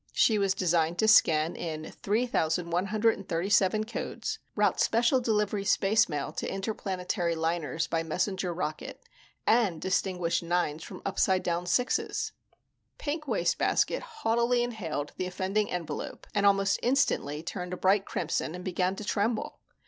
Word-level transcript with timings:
She 0.13 0.39
was 0.39 0.55
designed 0.55 0.97
to 0.97 1.07
scan 1.07 1.55
in 1.55 1.91
3,137 2.01 3.83
codes, 3.83 4.39
route 4.55 4.79
special 4.79 5.19
delivery 5.21 5.63
spacemail 5.63 6.35
to 6.37 6.51
interplanetary 6.51 7.35
liners 7.35 7.85
by 7.85 8.01
messenger 8.01 8.51
rocket, 8.51 9.03
and 9.45 9.79
distinguish 9.79 10.41
9s 10.41 10.81
from 10.81 11.03
upside 11.05 11.43
down 11.43 11.65
6s. 11.65 12.31
Pink 12.97 13.27
Wastebasket 13.27 14.01
haughtily 14.01 14.63
inhaled 14.63 15.11
the 15.17 15.27
offending 15.27 15.69
envelope 15.69 16.25
and 16.33 16.47
almost 16.47 16.79
instantly 16.81 17.43
turned 17.43 17.71
a 17.71 17.77
bright 17.77 18.03
crimson 18.03 18.55
and 18.55 18.65
began 18.65 18.95
to 18.95 19.03
tremble. 19.03 19.59